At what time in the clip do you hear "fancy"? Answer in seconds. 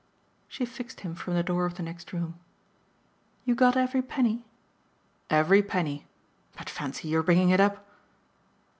6.71-7.07